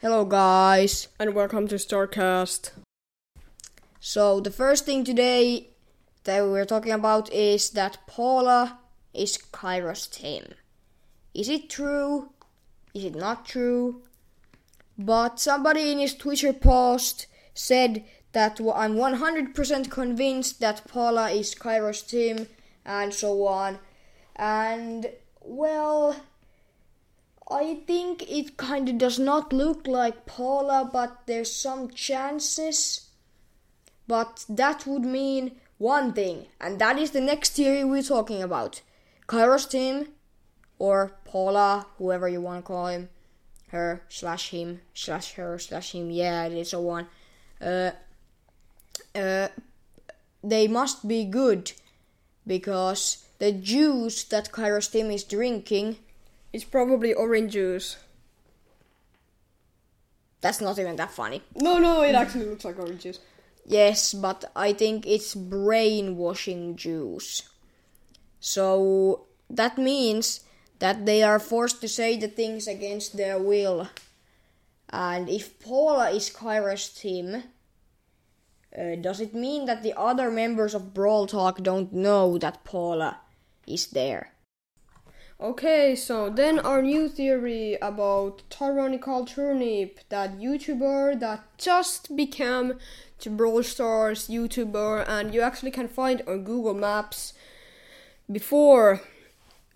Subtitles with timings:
[0.00, 1.08] Hello, guys.
[1.18, 2.70] and welcome to StarrCast.
[3.98, 5.70] So, the first thing today
[6.22, 8.78] that we're talking about is that Paula
[9.12, 10.54] is Kairos Time.
[11.34, 12.30] Is it true?
[12.94, 14.02] Is it not true?
[14.96, 22.06] But somebody in his Twitter post said that I'm 100% convinced that Paula is Kairos
[22.06, 22.46] Time
[22.86, 23.80] and so on.
[24.36, 25.10] And,
[25.40, 26.14] well,
[27.50, 33.08] I think it kind of does not look like Paula, but there's some chances.
[34.06, 38.82] But that would mean one thing, and that is the next theory we're talking about.
[39.26, 40.08] Kairos Time,
[40.78, 43.08] or Paula, whoever you want to call him,
[43.68, 47.06] her slash him slash her slash him, yeah, it is so on.
[47.60, 47.92] Uh,
[49.14, 49.48] uh,
[50.42, 51.72] they must be good
[52.46, 55.98] because the juice that Kairos Time is drinking,
[56.52, 57.96] It's probably orange juice.
[60.40, 61.42] that's not even that funny.
[61.56, 63.18] No, no, it actually looks like orange juice.
[63.64, 67.42] Yes, but I think it's brainwashing juice.
[68.40, 70.40] So that means
[70.78, 73.88] that they are forced to say the things against their will.
[74.88, 77.42] And if Paula is Kairos Time,
[78.78, 83.18] uh, does it mean that the other members of Brawl Talk don't know that Paula
[83.66, 84.32] is there?
[85.40, 92.74] Okay, so then our new theory about Tyrannical Turnip, that YouTuber that just became
[93.22, 97.34] the Brawl Stars YouTuber, and you actually can find on Google Maps
[98.28, 99.00] before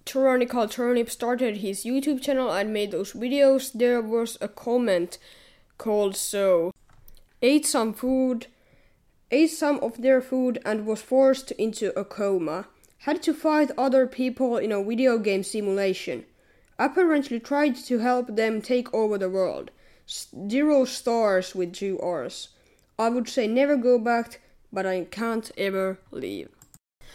[0.05, 5.19] Tyrannical Turnip started his YouTube channel and made those videos, there was a comment
[5.79, 6.73] called so
[7.41, 8.49] ate some food,
[9.31, 12.67] ate some of their food and was forced into a coma.
[13.03, 16.25] Had to fight other people in a video game simulation.
[16.79, 19.73] Apparently tried to help them take over the world.
[20.07, 22.51] Zero stars with two R's.
[22.97, 24.41] I would say never go back,
[24.73, 26.49] but I can't ever leave.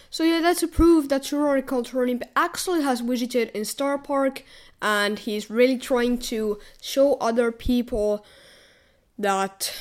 [0.09, 4.43] So yeah, that's a proof that Tyrannical Turnip actually has visited in Starr Park
[4.81, 8.25] and he's really trying to show other people
[9.17, 9.73] that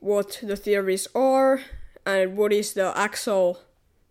[0.00, 1.60] what the theories are
[2.06, 3.58] and what is the actual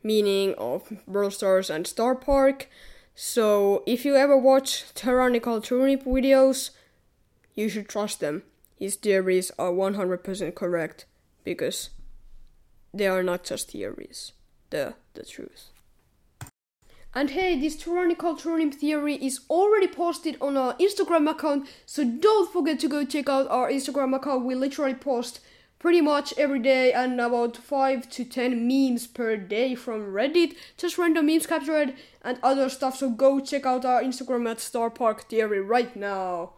[0.03, 2.69] meaning of Brawl Stars and Starr Park.
[3.15, 6.71] So if you ever watch Tyrannical Turnip videos,
[7.55, 8.43] you should trust them.
[8.77, 11.05] His theories are 100% correct
[11.43, 11.89] because
[12.93, 14.33] they are not just theories,
[14.69, 15.69] they're the truth.
[17.15, 22.51] And hey, this tyrannical turnip theory is already posted on our Instagram account, so don't
[22.51, 24.45] forget to go check out our Instagram account.
[24.45, 25.39] We literally post
[25.83, 30.97] pretty much every day and about 5 to 10 memes per day from Reddit, just
[30.97, 32.95] random memes captured and other stuff.
[32.95, 36.53] So go check out our Instagram at Starr Park Theory right now.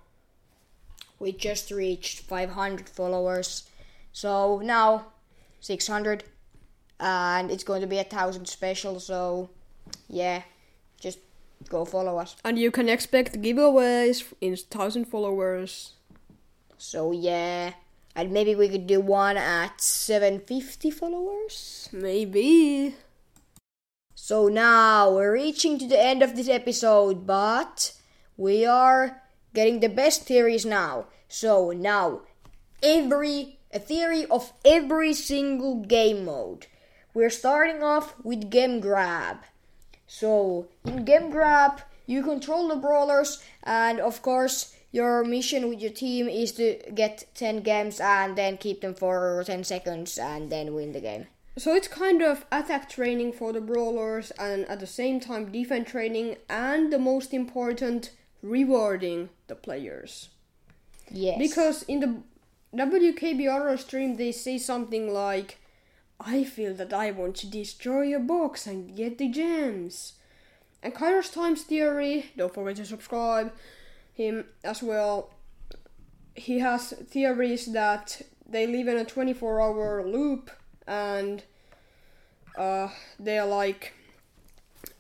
[1.17, 3.67] We just reached 500 followers.
[4.13, 5.07] So now
[5.59, 6.25] 600
[6.99, 9.49] and it's going to be a thousand special so
[10.07, 10.43] yeah
[11.01, 11.17] just
[11.67, 15.93] go follow us And you can expect giveaways in 1000 followers.
[16.77, 17.73] so yeah
[18.15, 22.95] and maybe we could do one at 750 followers Maybe.
[24.13, 27.93] so now we're reaching to the end of this episode but
[28.37, 29.21] we are
[29.53, 32.21] getting the best theories now so now
[32.81, 36.67] every a theory of every single game mode
[37.15, 39.37] we're starting off with Gem Grab.
[40.05, 45.91] So, in Gem Grab, you control the brawlers, and of course, your mission with your
[45.91, 50.73] team is to get 10 games and then keep them for 10 seconds and then
[50.73, 51.27] win the game.
[51.57, 55.91] So it's kind of attack training for the brawlers and at the same time defense
[55.91, 58.11] training and the most important
[58.41, 60.29] rewarding the players.
[61.11, 61.39] Yes.
[61.39, 62.23] Because in the
[62.73, 65.59] WKBR stream they say something like
[66.21, 70.13] I feel that I want to destroy your box and get the gems.
[70.81, 73.51] And Kairos Times Theory, don't forget to subscribe
[74.15, 75.31] him as well.
[76.33, 80.51] He has theories that they live in a 24 hour loop
[80.87, 81.43] and
[82.57, 82.89] uh,
[83.19, 83.93] they are like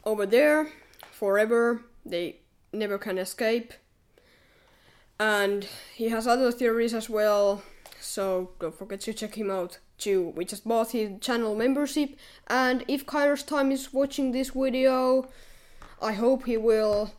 [0.03, 0.69] over there
[1.11, 1.81] forever.
[2.05, 2.37] They
[2.73, 3.73] never can escape.
[5.19, 7.63] And he has other theories as well,
[8.01, 10.33] so don't forget to check him out too.
[10.35, 12.17] We just bought his channel membership,
[12.47, 15.29] and if Kairos Time is watching this video,
[16.01, 17.13] I hope he will,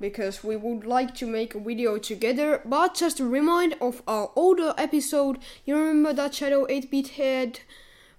[0.00, 2.62] because we would like to make a video together.
[2.64, 7.60] But just a remind of our older episode, you remember that Shadow 8 bit head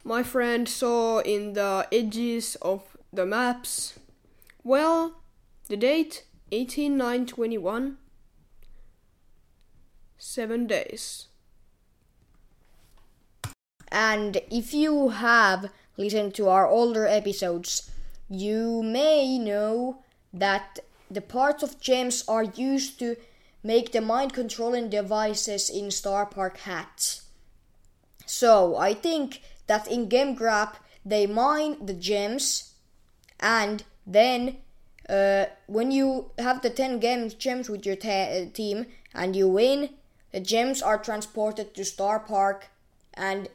[0.03, 3.99] my friend saw in the edges of the maps?
[4.63, 5.21] Well,
[5.67, 7.97] the date 18921
[10.17, 11.27] seven days.
[13.91, 17.91] And if you have listened to our older episodes,
[18.29, 20.79] you may know that
[21.11, 23.17] the parts of gems are used to
[23.63, 27.23] make the mind controlling devices in Starr Park hats.
[28.25, 32.73] So I think that in Gem Grab they mine the gems
[33.39, 34.57] and then
[35.09, 39.89] uh, when you have the 10 gems, gems with your te- team and you win,
[40.31, 42.67] the gems are transported to Starr Park
[43.13, 43.49] and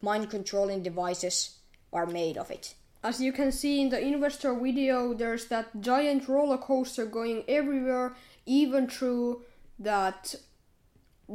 [0.00, 1.58] mind controlling devices
[1.92, 2.74] are made of it.
[3.04, 8.14] As you can see in the investor video, there's that giant roller coaster going everywhere,
[8.46, 9.42] even through
[9.80, 10.36] that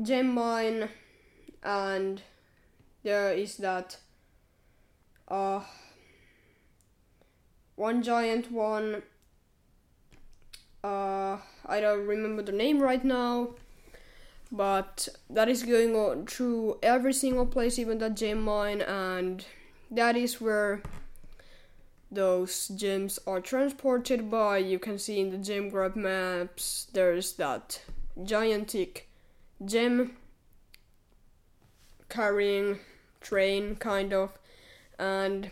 [0.01, 0.87] gem mine,
[1.61, 2.21] and
[3.03, 3.97] there is that
[5.27, 5.61] uh,
[7.75, 9.03] one giant one.
[10.81, 13.55] Uh, I don't remember the name right now,
[14.49, 19.45] but that is going on through every single place, even that gem mine, and
[19.91, 20.81] that is where
[22.11, 24.57] those gems are transported by.
[24.59, 27.81] You can see in the gem grab maps, there's that
[28.23, 29.09] gigantic
[29.63, 30.17] gem
[32.09, 32.79] carrying
[33.21, 34.37] train, kind of,
[34.97, 35.51] and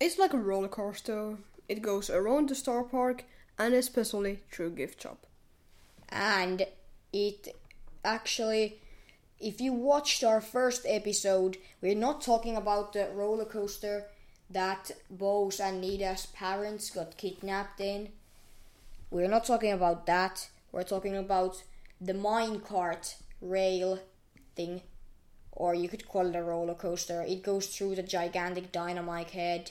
[0.00, 1.36] it's like a roller coaster.
[1.68, 3.24] It goes around the Starr Park
[3.58, 5.26] and especially through Gift Shop.
[6.08, 6.66] And
[7.12, 7.48] it
[8.04, 8.78] actually
[9.38, 14.06] if you watched our first episode, we're not talking about the roller coaster
[14.50, 18.10] that Bose and Nita's parents got kidnapped in.
[19.10, 20.48] We're not talking about that.
[20.72, 21.62] We're talking about
[22.00, 23.98] the minecart rail
[24.54, 24.82] thing,
[25.52, 27.22] or you could call it a roller coaster.
[27.22, 29.70] It goes through the gigantic dynamite head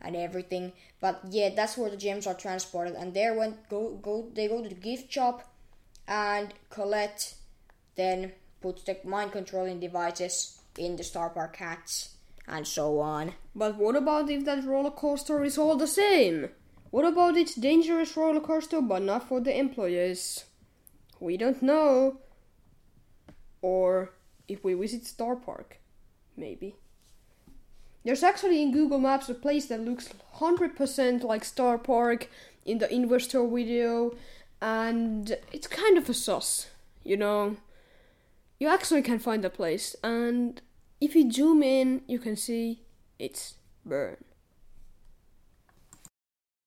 [0.00, 0.72] and everything.
[1.00, 4.62] But yeah, that's where the gems are transported, and there when go go they go
[4.62, 5.50] to the gift shop,
[6.08, 7.34] and Colette
[7.96, 12.10] then puts the mind controlling devices in the Starr Park hats
[12.50, 13.34] and so on.
[13.54, 16.50] But what about if that roller coaster is all the same?
[16.90, 20.44] What about it's dangerous roller coaster but not for the employees?
[21.20, 22.18] We don't know.
[23.62, 24.12] Or
[24.48, 25.78] if we visit Starr Park,
[26.36, 26.74] maybe.
[28.04, 32.28] There's actually in Google Maps a place that looks 100% like Starr Park
[32.64, 34.16] in the investor video,
[34.60, 36.68] and it's kind of a sus,
[37.04, 37.56] you know
[38.60, 40.60] you actually can find the place and
[41.00, 42.82] if you zoom in you can see
[43.18, 43.54] it's
[43.84, 44.16] burn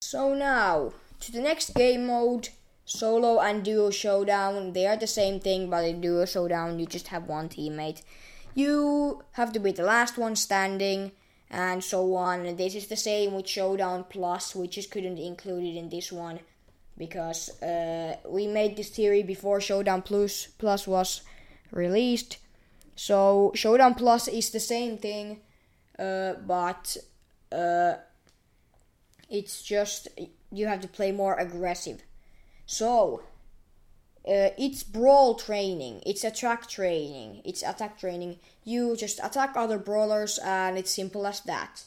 [0.02, 2.50] so now to the next game mode
[2.86, 4.74] solo and duo showdown.
[4.74, 8.02] They are the same thing but in duo showdown you just have one teammate.
[8.54, 11.12] You have to be the last one standing
[11.50, 12.46] and so on.
[12.46, 16.12] And this is the same with showdown plus we just couldn't include it in this
[16.12, 16.40] one
[16.98, 21.22] because uh, we made this theory before showdown plus plus was
[21.72, 22.38] released.
[22.96, 25.42] So Showdown Plus is the same thing,
[25.98, 26.98] uh, but
[27.52, 27.96] uh,
[29.30, 30.08] it's just
[30.52, 32.04] you have to play more aggressive.
[32.66, 33.24] So
[34.28, 38.40] uh, it's brawl training, it's attack training, it's attack training.
[38.64, 41.84] You just attack other brawlers, and it's simple as that.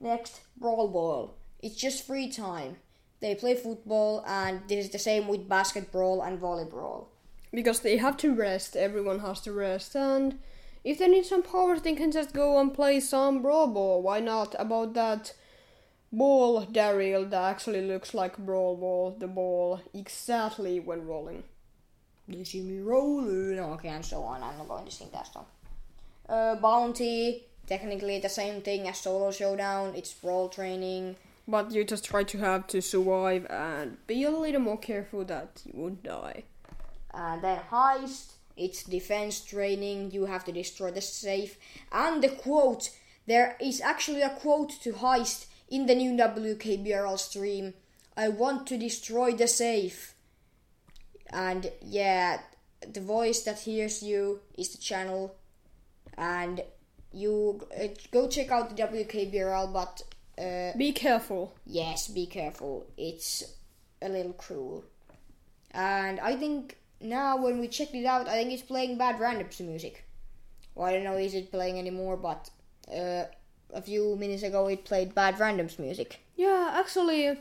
[0.00, 1.36] Next, brawl ball.
[1.62, 2.76] It's just free time.
[3.20, 7.06] They play football, and this is the same with basketball and volleyball
[7.56, 8.76] because they have to rest.
[8.76, 10.38] Everyone has to rest, and
[10.84, 14.02] if they need some power, they can just go and play some brawl ball.
[14.02, 14.54] Why not?
[14.58, 15.32] About that
[16.12, 19.16] ball, Daryl, that actually looks like brawl ball.
[19.18, 21.44] The ball exactly when rolling.
[22.28, 24.42] You see me rolling, okay, and so on.
[24.42, 25.46] I'm not going to sing that song.
[26.28, 29.94] Uh, bounty, technically the same thing as solo showdown.
[29.96, 31.16] It's brawl training.
[31.48, 35.62] But you just try to have to survive and be a little more careful that
[35.64, 36.42] you won't die.
[37.16, 41.58] And then heist, it's defense training, you have to destroy the safe.
[41.90, 42.90] And the quote,
[43.26, 47.72] there is actually a quote to heist in the new WKBRL stream.
[48.16, 50.14] I want to destroy the safe.
[51.30, 52.40] And yeah,
[52.80, 55.34] the voice that hears you is the channel.
[56.18, 56.62] And
[57.12, 60.02] you uh, go check out the WKBRL, but
[60.38, 61.54] uh, be careful.
[61.64, 62.86] Yes, be careful.
[62.98, 63.42] It's
[64.02, 64.84] a little cruel.
[65.72, 69.60] And I think now when we checked it out, I think it's playing Bad Randoms
[69.60, 70.04] music.
[70.74, 72.50] Well, I don't know is it playing anymore, but
[72.92, 73.24] uh,
[73.72, 76.20] a few minutes ago it played Bad Randoms music.
[76.36, 77.38] Yeah, actually,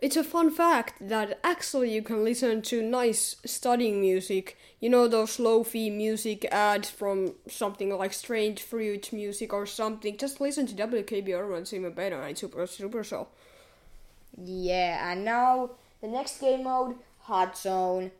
[0.00, 4.56] it's a fun fact that actually you can listen to nice studying music.
[4.80, 10.16] You know those low-fi music ads from something like Strange Fruit music or something.
[10.16, 13.28] Just listen to WKBR and see me better and super super show.
[14.36, 18.10] Yeah, and now the next game mode, Hot Zone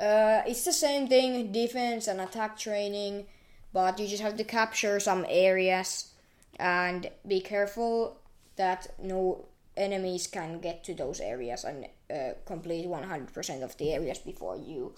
[0.00, 3.26] Uh, it's the same thing, defense and attack training,
[3.74, 6.12] but you just have to capture some areas
[6.58, 8.16] and be careful
[8.56, 9.44] that no
[9.76, 14.94] enemies can get to those areas and uh, complete 100% of the areas before you.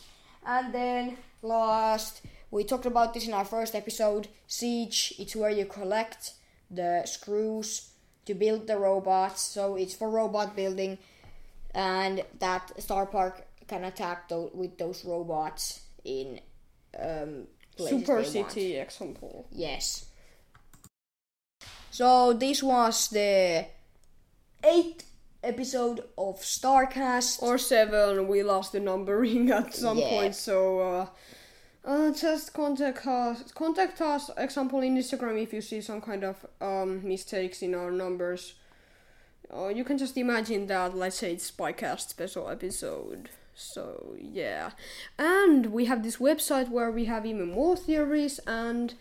[0.47, 4.29] And then last, we talked about this in our first episode.
[4.47, 6.35] Siege, it's where you collect
[6.71, 7.91] the screws
[8.27, 9.43] to build the robots.
[9.43, 10.99] So it's for robot building,
[11.75, 16.41] and that Starr Park can attack those, with those robots in
[16.99, 17.47] um,
[17.79, 18.53] Super they want.
[18.53, 19.47] City example.
[19.51, 20.07] Yes.
[21.91, 23.67] So this was the
[24.65, 25.05] eighth
[25.43, 27.43] episode of StarrCast.
[27.43, 30.09] Or seven, we lost the numbering at some Yeah.
[30.11, 31.07] point, so uh,
[31.85, 33.53] uh, just contact us.
[33.53, 37.91] Contact us, example in Instagram, if you see some kind of um, mistakes in our
[37.91, 38.55] numbers.
[39.55, 43.29] Uh, you can just imagine that, let's say it's Spycast special episode.
[43.55, 44.71] So yeah,
[45.19, 48.95] and we have this website where we have even more theories, and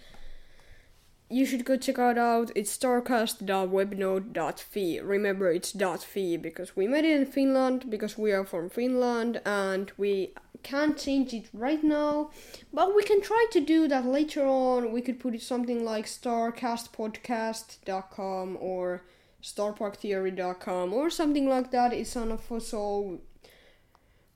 [1.29, 2.51] you should go check it out.
[2.55, 4.99] It's starcast.webnode.fi.
[4.99, 9.93] Remember, it's .fi because we made it in Finland because we are from Finland and
[9.97, 12.29] we can't change it right now,
[12.73, 14.91] but we can try to do that later on.
[14.91, 19.03] We could put it something like starcastpodcast.com or
[19.41, 21.93] starparktheory.com or something like that.
[21.93, 23.21] It's an official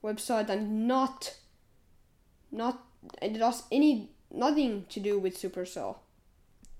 [0.08, 1.36] website and not
[2.50, 2.74] not
[3.22, 5.96] it does any nothing to do with Supercell.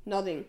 [0.04, 0.44] Nothing.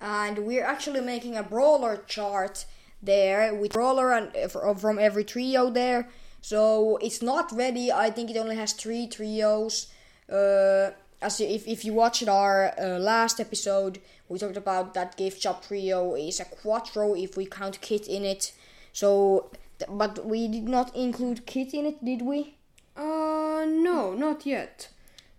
[0.00, 2.64] and we're actually making a brawler chart
[3.00, 6.08] there with brawler and uh, from every trio there.
[6.40, 7.92] So it's not ready.
[7.92, 9.86] I think it only has three trios.
[10.30, 10.90] Uh,
[11.20, 15.64] as if if you watched our uh, last episode, we talked about that gift shop
[15.66, 18.52] trio is a quattro if we count Kit in it.
[18.92, 19.50] So,
[19.88, 22.56] but we did not include Kit in it, did we?
[22.96, 24.88] Uh no, not yet.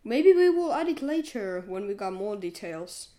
[0.04, 3.10] Maybe we will add it later when we got more details.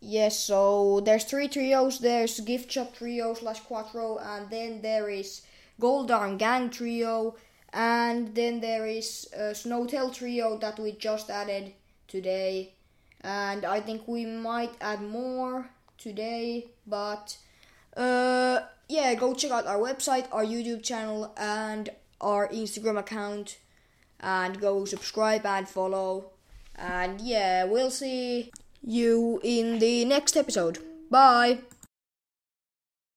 [0.00, 1.98] Yes, so there's three trios.
[1.98, 5.42] There's Gift Shop Trio slash Quattro, and then there is
[5.80, 7.36] Goldarm Gang Trio,
[7.72, 11.72] and then there is uh, Snowtail Trio that we just added
[12.08, 12.74] today.
[13.22, 17.38] And I think we might add more today, but
[17.96, 23.58] uh, yeah, go check out our website, our YouTube channel, and our Instagram account,
[24.20, 26.30] and go subscribe and follow.
[26.76, 30.78] And yeah, we'll see you in the next episode.
[31.10, 31.60] Bye.